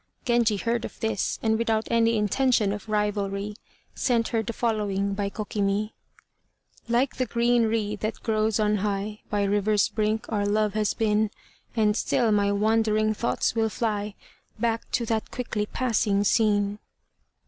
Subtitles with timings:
[0.25, 3.53] Genji heard of this, and without any intention of rivalry,
[3.93, 5.91] sent her the following by Kokimi:
[6.89, 11.29] "Like the green reed that grows on high By river's brink, our love has been,
[11.75, 14.15] And still my wandering thoughts will fly
[14.57, 16.79] Back to that quickly passing scene."